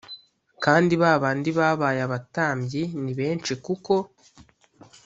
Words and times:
Kandi 0.63 0.93
ba 1.01 1.11
bandi 1.23 1.49
babaye 1.59 1.99
abatambyi 2.07 2.83
ni 3.03 3.13
benshi 3.19 3.53
kuko 3.65 3.93